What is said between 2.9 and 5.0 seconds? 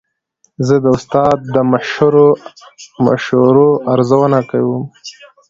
مشورو ارزونه کوم.